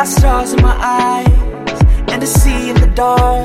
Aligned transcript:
got 0.00 0.08
stars 0.08 0.54
in 0.54 0.62
my 0.62 0.76
eyes 0.80 1.82
and 2.10 2.22
a 2.22 2.26
sea 2.26 2.70
in 2.70 2.76
the 2.80 2.86
dark. 2.94 3.44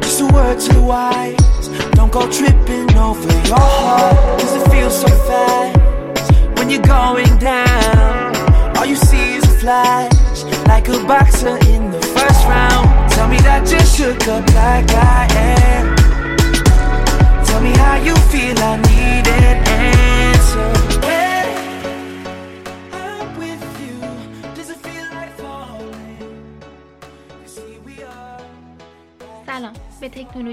Just 0.00 0.22
a 0.22 0.26
word 0.32 0.58
to 0.58 0.72
the 0.72 0.80
wise. 0.80 1.68
Don't 1.90 2.10
go 2.10 2.22
tripping 2.32 2.96
over 2.96 3.32
your 3.46 3.60
heart. 3.60 4.40
Cause 4.40 4.54
it 4.56 4.70
feels 4.70 4.98
so 4.98 5.08
fast 5.28 6.32
when 6.56 6.70
you're 6.70 6.88
going 6.98 7.36
down. 7.36 8.34
All 8.78 8.86
you 8.86 8.96
see 8.96 9.34
is 9.34 9.44
a 9.44 9.58
flash, 9.58 10.44
like 10.66 10.88
a 10.88 10.98
boxer 11.04 11.58
in 11.68 11.90
the 11.90 12.00
first 12.00 12.42
round. 12.46 13.12
Tell 13.12 13.28
me 13.28 13.36
that 13.48 13.70
you 13.70 13.80
shook 13.80 14.26
up 14.28 14.48
like 14.54 14.90
I 14.92 15.28
am. 15.34 15.95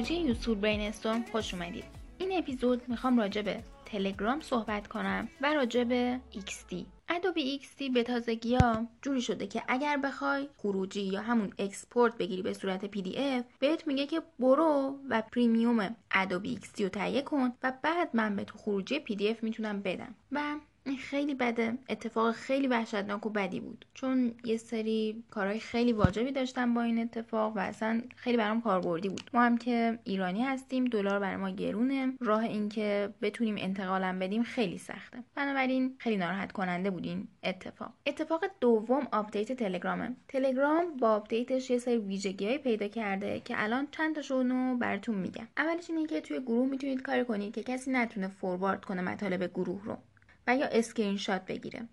تکنولوژی 0.04 0.28
YouTube 0.28 0.62
Brainstorm 0.62 1.26
خوش 1.32 1.54
اومدید. 1.54 1.84
این 2.18 2.38
اپیزود 2.38 2.82
می‌خوام 2.90 3.20
راجع 3.20 3.42
به 3.42 3.64
تلگرام 3.86 4.42
صحبت 4.42 4.88
کنم 4.88 5.28
و 5.42 5.54
راجع 5.54 5.84
به 5.84 6.20
XD 6.34 6.76
Adobe 7.10 7.60
XD 7.60 7.94
به 7.94 8.04
تازگی 8.04 8.56
ها 8.56 8.88
جوری 9.02 9.22
شده 9.22 9.48
که 9.48 9.64
اگر 9.68 9.98
بخوای 9.98 10.48
خروجی 10.58 11.02
یا 11.02 11.22
همون 11.22 11.54
export 11.60 12.18
بگیری 12.18 12.42
به 12.42 12.54
صورت 12.54 12.86
PDF 12.92 13.44
بهت 13.60 13.88
میگه 13.88 14.06
که 14.06 14.22
برو 14.40 15.00
و 15.10 15.22
premium 15.22 15.96
Adobe 16.12 16.60
XD 16.64 16.82
رو 16.82 16.90
تهیه 16.90 17.22
کن 17.22 17.54
و 17.64 17.74
بعد 17.84 18.10
من 18.14 18.36
به 18.36 18.44
تو 18.44 18.58
خروجی 18.58 19.00
PDF 19.00 19.44
می‌تونم 19.44 19.82
بدم. 19.82 20.16
و 20.32 20.56
خیلی 21.00 21.36
بده. 21.36 21.78
اتفاق 21.90 22.32
خیلی 22.32 22.68
وحشتناک 22.68 23.26
و 23.26 23.30
بدی 23.30 23.60
بود. 23.60 23.86
چون 23.94 24.34
یه 24.44 24.58
سری 24.58 25.24
کارهای 25.32 25.60
خیلی 25.60 25.94
واجبی 25.94 26.32
داشتم 26.32 26.74
با 26.74 26.82
این 26.82 27.00
اتفاق 27.00 27.58
و 27.58 27.60
اصلا 27.60 28.02
خیلی 28.16 28.38
برام 28.38 28.62
کاربردی 28.62 29.10
بود. 29.10 29.30
ما 29.34 29.42
هم 29.42 29.58
که 29.58 30.00
ایرانی 30.04 30.44
هستیم 30.44 30.86
دلار 30.86 31.20
برای 31.20 31.36
ما 31.36 31.50
گرونه. 31.50 32.14
راه 32.20 32.44
اینکه 32.44 33.14
بتونیم 33.22 33.56
انتقالم 33.58 34.20
بدیم 34.20 34.44
خیلی 34.44 34.78
سخته. 34.78 35.24
بنابراین 35.36 35.96
خیلی 35.98 36.18
ناراحت 36.18 36.52
کننده 36.52 36.90
بود 36.92 37.06
این 37.06 37.28
اتفاق. 37.44 37.94
اتفاق 38.06 38.46
دوم 38.62 39.08
آپدیت 39.12 39.52
تلگرامه. 39.52 40.16
تلگرام 40.28 40.98
با 40.98 41.10
آپدیتش 41.10 41.70
یه 41.70 41.78
سری 41.78 41.98
ویژگیهایی 41.98 42.58
پیدا 42.58 42.88
کرده 42.88 43.40
که 43.40 43.54
الان 43.58 43.88
چند 43.92 44.16
تاشون 44.16 44.50
رو 44.50 44.78
براتون 44.78 45.16
میگم. 45.16 45.48
اولش 45.58 45.90
اینه 45.90 46.08
که 46.08 46.22
توی 46.22 46.40
گروه 46.40 46.70
می‌تونید 46.70 47.02
کار 47.02 47.24
کنید 47.24 47.54
که 47.56 47.64
کسی 47.64 47.92
نتونه 47.92 48.28
forward 48.28 48.86
کنه 48.86 49.02
مطالب 49.02 49.54
گروه 49.54 49.86
رو. 49.86 49.98
و 50.48 50.58
یا 50.58 50.66
اسکرین 50.66 51.18
شات 51.18 51.46
بگیره. 51.46 51.88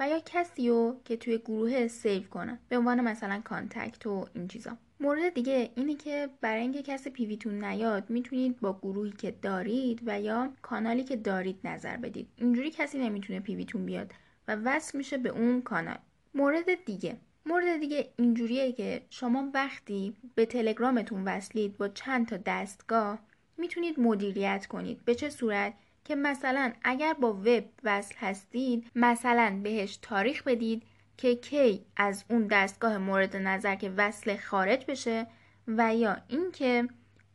و 0.00 0.08
یا 0.08 0.20
کسی 0.24 0.68
رو 0.68 1.00
که 1.04 1.16
توی 1.16 1.38
گروه 1.38 1.88
save 1.88 2.22
کنه. 2.22 2.58
به 2.68 2.78
عنوان 2.78 3.00
مثلا 3.00 3.40
contact 3.44 4.06
و 4.06 4.26
این 4.34 4.48
چیزا. 4.48 4.76
مورد 5.00 5.34
دیگه 5.34 5.70
اینه 5.74 5.94
که 5.94 6.28
برای 6.40 6.62
اینکه 6.62 6.82
کسی 6.82 7.10
PV 7.10 7.32
تون 7.32 7.64
نیاد 7.64 8.10
می‌تونید 8.10 8.60
با 8.60 8.78
گروهی 8.82 9.12
که 9.12 9.30
دارید 9.42 10.00
و 10.06 10.20
یا 10.20 10.52
کانالی 10.62 11.04
که 11.04 11.16
دارید 11.16 11.58
نظر 11.64 11.96
بدید. 11.96 12.28
اینجوری 12.36 12.70
کسی 12.70 12.98
نمی‌تونه 12.98 13.40
PV 13.40 13.58
تون 13.58 13.86
بیاد 13.86 14.12
و 14.48 14.56
وصل 14.64 14.98
میشه 14.98 15.18
به 15.18 15.28
اون 15.28 15.62
کانال. 15.62 15.98
مورد 16.34 16.84
دیگه. 16.84 17.16
مورد 17.46 17.80
دیگه 17.80 18.08
اینجوریه 18.16 18.72
که 18.72 19.02
شما 19.10 19.50
وقتی 19.54 20.16
به 20.34 20.46
تلگرامتون 20.46 21.24
وصلید 21.24 21.76
با 21.76 21.88
چند 21.88 22.26
تا 22.28 22.36
دستگاه 22.46 23.18
می‌تونید 23.56 24.00
مدیریت 24.00 24.66
کنید. 24.66 25.04
به 25.04 25.14
چه 25.14 25.30
صورت؟ 25.30 25.74
که 26.04 26.14
مثلا 26.14 26.72
اگر 26.82 27.12
با 27.12 27.32
وب 27.32 27.64
وصل 27.84 28.14
هستید 28.18 28.90
مثلا 28.94 29.60
بهش 29.62 29.98
تاریخ 30.02 30.42
بدید 30.42 30.82
که 31.16 31.34
کی 31.34 31.86
از 31.96 32.24
اون 32.30 32.46
دستگاه 32.46 32.98
مورد 32.98 33.36
نظر 33.36 33.74
که 33.74 33.90
وصل 33.96 34.36
خارج 34.36 34.84
بشه 34.88 35.26
و 35.68 35.94
یا 35.96 36.16
اینکه 36.28 36.88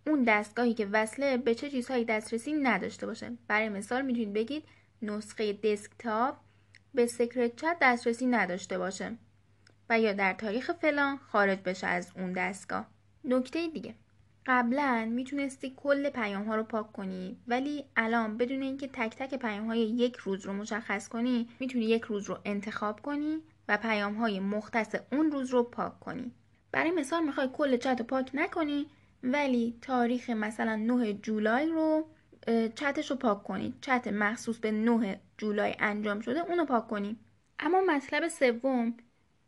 اون 0.07 0.23
دستگاهی 0.23 0.73
که 0.73 0.85
وصله 0.85 1.37
به 1.37 1.55
چه 1.55 1.69
چیزهایی 1.69 2.05
دسترسی 2.05 2.53
نداشته 2.53 3.05
باشه. 3.05 3.37
برای 3.47 3.69
مثال 3.69 4.01
می‌تونید 4.01 4.33
بگید 4.33 4.63
نسخه 5.01 5.53
دسکتاپ 5.53 6.35
به 6.93 7.05
سکرت 7.05 7.55
چت 7.55 7.77
دسترسی 7.81 8.25
نداشته 8.25 8.77
باشه 8.77 9.17
و 9.89 9.99
یا 9.99 10.13
در 10.13 10.33
تاریخ 10.33 10.71
فلان 10.71 11.17
خارج 11.17 11.59
بشه 11.59 11.87
از 11.87 12.11
اون 12.15 12.33
دستگاه. 12.33 12.87
نکته 13.23 13.67
دیگه. 13.67 13.95
قبلا 14.47 15.09
می‌تونستی 15.11 15.73
کل 15.77 16.09
پیام 16.09 16.43
ها 16.43 16.55
رو 16.55 16.63
پاک 16.63 16.91
کنی 16.91 17.37
ولی 17.47 17.85
الان 17.95 18.37
بدون 18.37 18.61
اینکه 18.61 18.87
تک 18.87 19.15
تک 19.15 19.39
پیام 19.39 19.65
های 19.67 19.79
یک 19.79 20.15
روز 20.15 20.45
رو 20.45 20.53
مشخص 20.53 21.09
کنی 21.09 21.47
می‌تونی 21.59 21.85
یک 21.85 22.03
روز 22.03 22.29
رو 22.29 22.37
انتخاب 22.45 23.01
کنی 23.01 23.37
و 23.67 23.77
پیام 23.77 24.13
های 24.13 24.39
مختص 24.39 24.95
اون 25.11 25.31
روز 25.31 25.49
رو 25.49 25.63
پاک 25.63 25.99
کنی. 25.99 26.31
برای 26.71 26.91
مثال 26.91 27.23
می‌خوای 27.23 27.49
کل 27.53 27.77
چت 27.77 27.99
رو 27.99 28.05
پاک 28.05 28.31
نکنی 28.33 28.85
ولی 29.23 29.77
تاریخ 29.81 30.29
مثلا 30.29 30.75
9 30.75 31.13
جولای 31.13 31.65
رو 31.65 32.07
چتش 32.75 33.11
رو 33.11 33.17
پاک 33.17 33.43
کنی. 33.43 33.73
چت 33.81 34.07
مخصوص 34.07 34.57
به 34.57 34.71
9 34.71 35.19
جولای 35.37 35.75
انجام 35.79 36.19
شده 36.19 36.39
اونو 36.39 36.65
پاک 36.65 36.87
کنی. 36.87 37.17
اما 37.59 37.81
مطلب 37.81 38.27
سوم 38.27 38.97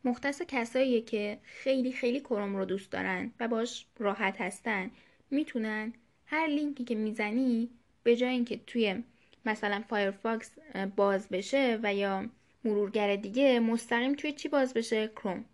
مختص 0.04 0.42
کساییه 0.42 1.00
که 1.00 1.38
خیلی 1.42 1.92
خیلی 1.92 2.20
کروم 2.20 2.56
رو 2.56 2.64
دوست 2.64 2.90
دارن 2.90 3.32
و 3.40 3.48
باش 3.48 3.86
راحت 3.98 4.40
هستن. 4.40 4.90
می‌تونن 5.30 5.92
هر 6.26 6.46
لینکی 6.46 6.84
که 6.84 6.94
می‌زنی 6.94 7.70
به 8.02 8.16
جای 8.16 8.30
اینکه 8.30 8.60
توی 8.66 9.02
مثلا 9.46 9.84
Firefox 9.88 10.50
باز 10.96 11.28
بشه 11.28 11.78
و 11.82 11.94
یا 11.94 12.30
مرورگر 12.64 13.16
دیگه 13.16 13.60
مستقیم 13.60 14.14
توی 14.14 14.32
چی 14.32 14.48
باز 14.48 14.74
بشه؟ 14.74 15.08
کروم. 15.08 15.44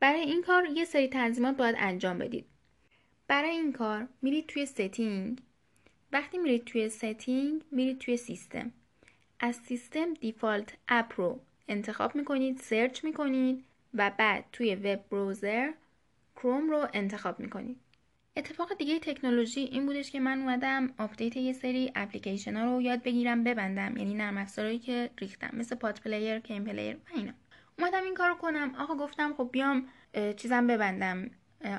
برای 0.00 0.20
این 0.20 0.42
کار 0.42 0.66
یه 0.66 0.84
سری 0.84 1.08
تنظیمات 1.08 1.56
باید 1.56 1.76
انجام 1.78 2.18
بدید. 2.18 2.46
برای 3.28 3.50
این 3.50 3.72
کار 3.72 4.08
میرید 4.22 4.46
توی 4.46 4.66
setting. 4.66 5.38
وقتی 6.12 6.38
میرید 6.38 6.64
توی 6.64 6.88
setting 6.88 7.62
میرید 7.70 7.98
توی 7.98 8.16
سیستم. 8.16 8.72
از 9.40 9.56
سیستم 9.56 10.14
default 10.14 10.74
app 10.88 11.12
رو 11.16 11.40
انتخاب 11.68 12.16
می‌کنید 12.16 12.58
search 12.58 13.04
می‌کنید 13.04 13.64
و 13.94 14.10
بعد 14.18 14.44
توی 14.52 14.74
web 14.74 15.08
browser 15.10 15.72
Chrome 16.36 16.70
رو 16.70 16.86
انتخاب 16.92 17.40
می‌کنید 17.40 17.76
اتفاق 18.36 18.74
دیگه 18.74 18.98
تکنولوژی 18.98 19.60
این 19.60 19.86
بودش 19.86 20.10
که 20.10 20.20
من 20.20 20.40
اومدم 20.40 20.94
آپدیت 20.98 21.36
یه 21.36 21.52
سری 21.52 21.92
اپلیکیشن 21.94 22.56
ها 22.56 22.64
رو 22.64 22.82
یاد 22.82 23.02
بگیرم 23.02 23.44
ببندم. 23.44 23.96
یعنی 23.96 24.14
نرم 24.14 24.36
افزارهایی 24.36 24.78
که 24.78 25.10
ریختم 25.18 25.50
مثل 25.52 25.76
PotPlayer 25.76 26.38
KMPlayer 26.38 26.96
و 26.96 26.98
اینا. 27.14 27.32
اومدم 27.78 28.04
این 28.04 28.14
کارو 28.14 28.34
کنم. 28.34 28.74
آقا 28.74 28.94
گفتم 28.94 29.34
خب 29.34 29.48
بیام 29.52 29.88
چیزم 30.36 30.66
ببندم. 30.66 31.30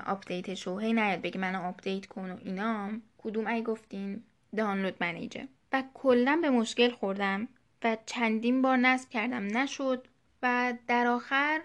آپدیتش 0.06 0.66
رو 0.66 0.78
هی 0.78 0.92
نیاد 0.92 1.20
بگی 1.20 1.38
منو 1.38 1.62
آپدیت 1.62 2.06
کن 2.06 2.30
و 2.30 2.36
اینا. 2.44 2.90
کدوم 3.18 3.46
ای 3.46 3.62
گفتین؟ 3.62 4.22
download 4.56 4.94
manager 5.00 5.44
و 5.72 5.82
کلا 5.94 6.38
به 6.42 6.50
مشکل 6.50 6.90
خوردم 6.90 7.48
و 7.84 7.96
چندین 8.06 8.62
بار 8.62 8.76
نصب 8.76 9.10
کردم. 9.10 9.58
نشد. 9.58 10.08
و 10.42 10.74
در 10.86 11.06
آخر 11.06 11.60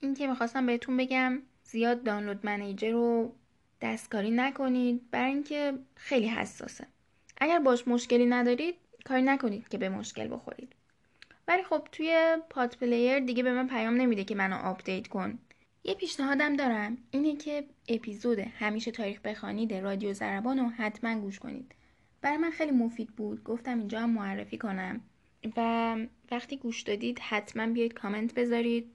این 0.00 0.14
که 0.14 0.26
می‌خواستم 0.26 0.66
بهتون 0.66 0.96
بگم 0.96 1.42
زیاد 1.64 2.02
download 2.02 2.46
manager 2.46 2.92
رو 2.92 3.34
دستکاری 3.82 4.30
نکنید. 4.30 5.10
برای 5.10 5.32
اینکه 5.32 5.72
خیلی 5.94 6.28
حساسه. 6.28 6.86
اگر 7.38 7.58
باش 7.58 7.88
مشکلی 7.88 8.26
ندارید 8.26 8.74
کاری 9.04 9.22
نکنید 9.22 9.68
که 9.68 9.78
به 9.78 9.88
مشکل 9.88 10.28
بخورید. 10.28 10.72
ولی 11.48 11.62
خب 11.62 11.88
توی 11.92 12.36
PotPlayer 12.50 13.20
دیگه 13.20 13.42
به 13.42 13.52
من 13.52 13.68
پیام 13.68 13.94
نمیده 13.94 14.24
که 14.24 14.34
منو 14.34 14.56
آپدیت 14.56 15.08
کن. 15.08 15.38
یه 15.84 15.94
پیشنهادم 15.94 16.56
دارم. 16.56 16.98
اینه 17.10 17.36
که 17.36 17.64
اپیزود 17.88 18.38
همیشه 18.38 18.90
تاریخ 18.90 19.20
بخوانید 19.20 19.74
رادیو 19.74 20.12
زربان 20.12 20.58
رو 20.58 20.68
حتما 20.68 21.20
گوش 21.20 21.38
کنید. 21.38 21.74
برای 22.20 22.36
من 22.36 22.50
خیلی 22.50 22.70
مفید 22.70 23.08
بود. 23.08 23.44
گفتم 23.44 23.78
اینجا 23.78 24.00
هم 24.00 24.10
معرفی 24.10 24.58
کنم. 24.58 25.00
و 25.56 25.96
وقتی 26.30 26.56
گوش 26.56 26.82
دادید 26.82 27.18
حتما 27.18 27.66
بیاید 27.66 27.94
کامنت 27.94 28.34
بذارید. 28.34 28.94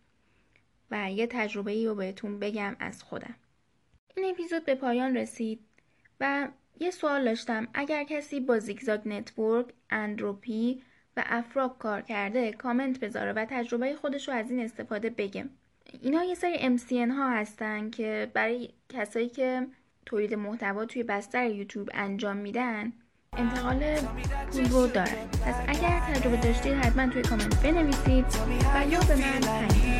و 0.91 1.11
یه 1.11 1.27
تجربه 1.27 1.71
ای 1.71 1.85
رو 1.85 1.95
بهتون 1.95 2.39
بگم 2.39 2.75
از 2.79 3.03
خودم. 3.03 3.35
این 4.15 4.31
اپیزود 4.31 4.65
به 4.65 4.75
پایان 4.75 5.17
رسید 5.17 5.59
و 6.19 6.47
یه 6.79 6.91
سوال 6.91 7.25
داشتم. 7.25 7.67
اگر 7.73 8.03
کسی 8.03 8.39
با 8.39 8.59
zigzag 8.59 9.07
network، 9.07 9.65
entropy 9.89 10.81
و 11.17 11.23
افراک 11.25 11.77
کار 11.77 12.01
کرده 12.01 12.51
کامنت 12.51 12.99
بذاره 12.99 13.33
و 13.33 13.45
تجربه 13.49 13.95
خودش 13.95 14.27
رو 14.27 14.33
از 14.33 14.51
این 14.51 14.59
استفاده 14.59 15.09
بگم. 15.09 15.49
اینا 16.01 16.23
یه 16.23 16.35
سری 16.35 16.77
MCN 16.77 17.11
ها 17.11 17.29
هستن 17.29 17.89
که 17.89 18.31
برای 18.33 18.69
کسایی 18.89 19.29
که 19.29 19.67
تولید 20.05 20.33
محتوا 20.33 20.85
توی 20.85 21.03
بستر 21.03 21.49
یوتیوب 21.49 21.89
انجام 21.93 22.37
میدن 22.37 22.93
انتقال 23.37 23.95
پول 24.51 24.69
رو 24.69 24.87
داره 24.87 25.25
پس 25.45 25.55
اگر 25.67 25.99
تجربه 25.99 26.37
داشتید 26.37 26.73
حتما 26.73 27.07
توی 27.07 27.21
کامنت 27.21 27.63
بنویسید 27.63 28.25
و 28.75 28.87
یا 28.91 28.99
به 28.99 29.15
من 29.15 29.94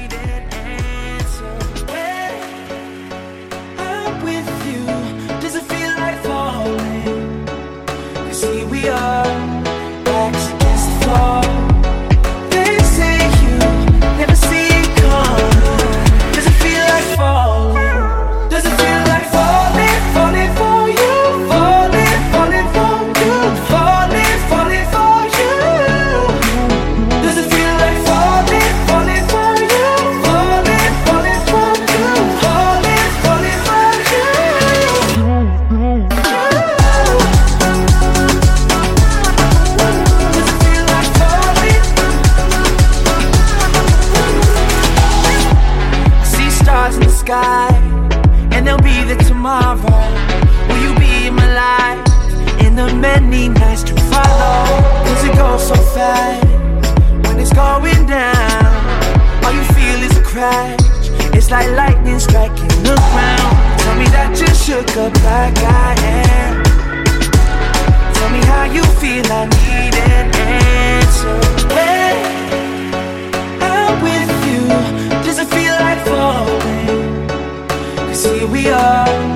sky, 47.25 47.74
and 48.54 48.68
there'll 48.68 48.81
be 48.81 49.04
the 49.04 49.16
tomorrow. 49.24 49.81
Will 50.69 50.81
you 50.86 50.94
be 51.00 51.27
in 51.27 51.33
my 51.33 51.50
life? 51.66 52.01
In 52.62 52.75
the 52.75 52.94
many 52.94 53.50
nights 53.50 53.83
to 53.89 53.95
follow. 54.12 54.57
Cause 55.06 55.24
it 55.24 55.33
goes 55.36 55.68
so 55.68 55.75
fast 55.95 56.45
when 57.25 57.39
it's 57.39 57.54
going 57.54 58.06
down. 58.06 58.69
All 59.44 59.54
you 59.60 59.66
feel 59.74 60.00
is 60.07 60.16
a 60.18 60.22
crash. 60.22 60.80
It's 61.38 61.50
like 61.50 61.69
lightning 61.72 62.19
striking 62.19 62.75
the 62.88 62.95
ground. 63.12 63.54
Tell 63.81 63.95
me 64.01 64.07
that 64.16 64.31
you 64.39 64.50
shook 64.66 64.89
up 65.04 65.13
like 65.30 65.57
I 65.57 65.92
am. 66.30 66.54
Tell 68.13 68.30
me 68.36 68.42
how 68.51 68.66
you 68.66 68.83
feel. 69.01 69.25
I 69.31 69.45
need 69.57 69.95
an 70.13 70.25
answer. 70.36 71.44
see 78.25 78.45
we 78.45 78.69
are. 78.69 79.35